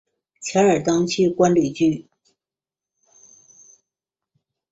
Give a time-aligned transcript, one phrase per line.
[0.39, 2.07] 钱尔登去官里居。